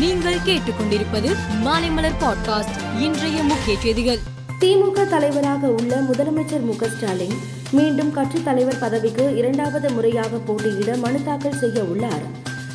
[0.00, 3.00] நீங்கள் கேட்டுக்கொண்டிருப்பது மாலைமலர் பாட்காஸ்ட்.
[3.00, 4.18] இன்றைய முக்கிய செய்திகள்.
[4.60, 7.34] திமுக தலைவராக உள்ள முதலமைச்சர் மு ஸ்டாலின்
[7.70, 12.22] மீண்டும் கட்சித் தலைவர் பதவிக்கு இரண்டாவது முறையாக போட்டியிட மனு தாக்கல் செய்ய உள்ளார்.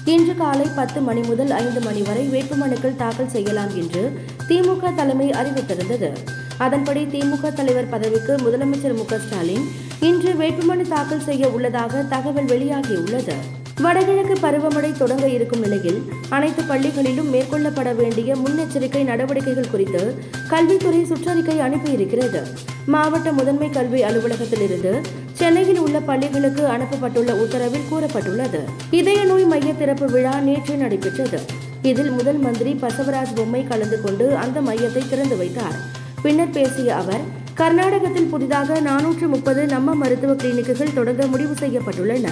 [0.05, 6.11] இன்று காலை பத்து மணி முதல் ஐந்து மணி வரை வேட்புமனுக்கள் தாக்கல் செய்யலாம் என்று திமுக தலைமை அறிவித்திருந்தது.
[6.57, 13.33] அதன்படி திமுக தலைவர் பதவிக்கு முதலமைச்சர் மு ஸ்டாலின் இன்று வேட்புமனு தாக்கல் செய்ய உள்ளதாக தகவல் வெளியாகியுள்ளது.
[13.81, 15.97] வடகிழக்கு பருவமழை தொடங்க இருக்கும் நிலையில்
[16.29, 20.01] அனைத்து பள்ளிகளிலும் மேற்கொள்ளப்பட வேண்டிய முன்னெச்சரிக்கை நடவடிக்கைகள் குறித்து
[20.47, 22.41] கல்வித்துறை சுற்றறிக்கை அனுப்பியிருக்கிறது
[22.85, 24.93] மாவட்ட முதன்மை கல்வி அலுவலகத்திலிருந்து
[25.33, 28.61] சென்னையில் உள்ள பள்ளிகளுக்கு அனுப்பப்பட்டுள்ள உத்தரவில் கூறப்பட்டுள்ளது.
[28.91, 31.39] இதய நோய் மைய திறப்பு விழா நேற்று நடைபெற்றது.
[31.81, 35.79] இதில் முதல் மந்திரி பசவராஜ் பொம்மை கலந்து கொண்டு அந்த மையத்தை திறந்து வைத்தார்.
[36.21, 42.29] பின்னர் பேசிய அவர் கர்நாடகத்தில் புதிதாக நானூற்று முப்பது நம்ம மருத்துவ கிளினிக்குகள் தொடங்க முடிவு செய்யப்பட்டுள்ளன.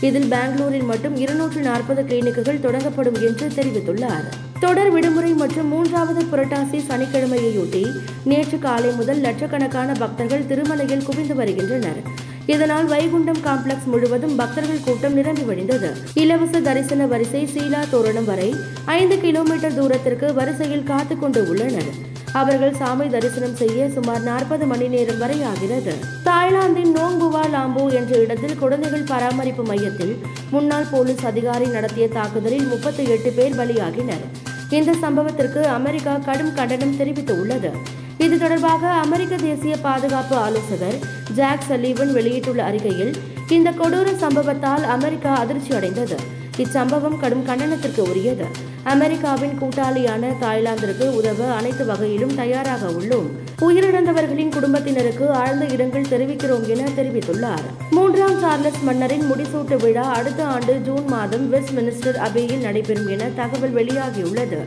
[0.00, 4.26] இதில் பெங்களூரில் மட்டும் இருநூற்று நாற்பது கிளினிக்குகள் தொடங்கப்படும் என்று தெரிவித்துள்ளார்.
[4.60, 7.82] தொடர் விடுமுறை மற்றும் மூன்றாவது புரட்டாசி சனிக்கிழமையொட்டி
[8.24, 12.00] நேற்று காலை முதல் லட்சக்கணக்கான பக்தர்கள் திருமலையில் குவிந்து வருகின்றனர்.
[12.46, 15.90] இதனால் வைகுண்டம் காம்ப்ளெக்ஸ் முழுவதும் பக்தர்கள் கூட்டம் நிரம்பி வழிந்தது.
[16.14, 22.07] இலவச தரிசன வரிசை சீலா தோரணம் வரை ஐந்து கிலோமீட்டர் தூரத்திற்கு வரிசையில் காத்துக்கொண்டு உள்ளனர்.
[22.32, 25.94] அவர்கள் சாமி தரிசனம் செய்ய சுமார் நாற்பது மணி நேரம் வரை ஆகிறது.
[26.24, 30.18] தாய்லாந்தின் நோங்குவா லாம்போ என்ற இடத்தில் குழந்தைகள் பராமரிப்பு மையத்தில்
[30.50, 34.24] முன்னாள் போலீஸ் அதிகாரி நடத்திய தாக்குதலில் முப்பத்தி எட்டு பேர் பலியாகினர்.
[34.70, 37.70] இந்த சம்பவத்திற்கு அமெரிக்கா கடும் கண்டனம் தெரிவித்துள்ளது.
[38.18, 40.98] இது தொடர்பாக அமெரிக்க தேசிய பாதுகாப்பு ஆலோசகர்
[41.38, 43.12] ஜாக் சலீவன் வெளியிட்டுள்ள அறிக்கையில்
[43.48, 46.16] இந்த கொடூர சம்பவத்தால் அமெரிக்கா அதிர்ச்சி அடைந்தது.
[46.56, 48.46] இச்சம்பவம் கடும் கண்டனத்திற்கு உரியது.
[48.82, 53.28] அமெரிக்காவின் கூட்டாளியான தாய்லாந்திற்கு உதவ அனைத்து வகையிலும் தயாராக உள்ளோம்.
[53.60, 57.66] உயிரிழந்தவர்களின் குடும்பத்தினருக்கு ஆழ்ந்த இரங்கல் தெரிவிக்கிறோம் என தெரிவித்துள்ளார்.
[57.90, 63.74] மூன்றாம் சார்லஸ் மன்னரின் முடிசூட்டு விழா அடுத்த ஆண்டு ஜூன் மாதம் வெஸ்ட் மினிஸ்டர் அபேயில் நடைபெறும் என தகவல்
[63.74, 64.60] வெளியாகியுள்ளது.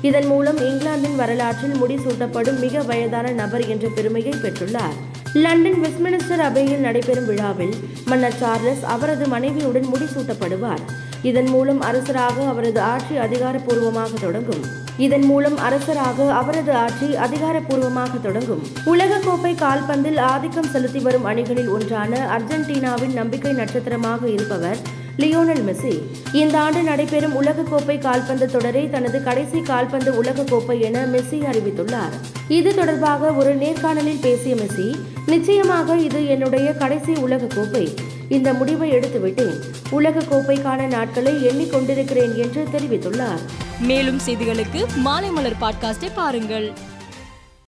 [0.00, 4.98] இதன் மூலம் இங்கிலாந்தின் வரலாற்றில் முடிசூட்டப்படும் மிக வயதான நபர் என்ற பெருமையை பெற்றுள்ளார்.
[5.34, 7.74] லண்டன் வெஸ்ட்மினிஸ்டர் அபையில் நடைபெறும் விழாவில்
[8.06, 10.80] மன்னர் சார்லஸ் அவரது மனைவியுடன் முடிசூட்டப்படுவார்.
[11.22, 14.64] இதன் மூலம் அரசராக அவரது ஆட்சி அதிகாரப்பூர்வமாக தொடங்கும்.
[14.96, 18.62] இதன் மூலம் அரசராக அவரது ஆட்சி அதிகாரப்பூர்வமாக தொடங்கும்.
[18.86, 24.76] உலகக்கோப்பை கால்பந்தில் ஆதிக்கம் செலுத்தி வரும் அணிகளில் ஒன்றான அர்ஜென்டினாவின் நம்பிக்கை நட்சத்திரமாக இருப்பவர்
[25.20, 26.02] லியோனல் மெஸ்ஸி
[26.32, 32.14] இந்த ஆண்டு நடைபெறும் உலகக்கோப்பை கால்பந்து தொடரை தனது கடைசி கால்பந்து உலகக்கோப்பை என மெஸ்ஸி அறிவித்துள்ளார்.
[32.48, 37.96] இது தொடர்பாக ஒரு நேர்காணலில் பேசிய மெஸ்ஸி நிச்சயமாக இது என்னுடைய கடைசி உலகக்கோப்பை.
[38.28, 39.56] இந்த முடிவை எடுத்துவிட்டேன்
[39.90, 43.42] உலகக்கோப்பைக்கான நாட்களை எண்ணிக்கொண்டிருக்கிறேன் என்று தெரிவித்துள்ளார்.
[43.80, 46.72] மேலும் செய்திகளுக்கு மாலை மலர் பாட்காஸ்டை பாருங்கள்.